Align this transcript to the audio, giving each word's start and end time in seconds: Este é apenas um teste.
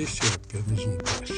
Este 0.00 0.24
é 0.24 0.28
apenas 0.28 0.86
um 0.86 0.96
teste. 0.98 1.37